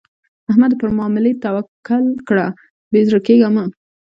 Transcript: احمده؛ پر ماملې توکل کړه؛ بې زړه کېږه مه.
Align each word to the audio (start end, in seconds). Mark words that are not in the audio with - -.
احمده؛ 0.49 0.75
پر 0.81 0.89
ماملې 0.99 1.31
توکل 1.43 2.05
کړه؛ 2.27 2.47
بې 2.91 3.01
زړه 3.07 3.19
کېږه 3.27 3.49
مه. 3.55 3.63